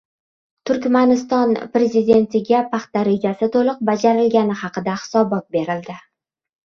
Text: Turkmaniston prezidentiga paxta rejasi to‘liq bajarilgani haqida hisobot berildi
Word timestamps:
Turkmaniston 0.69 1.51
prezidentiga 1.75 2.63
paxta 2.73 3.05
rejasi 3.09 3.51
to‘liq 3.57 3.85
bajarilgani 3.93 4.57
haqida 4.63 4.97
hisobot 5.03 5.47
berildi 5.59 5.99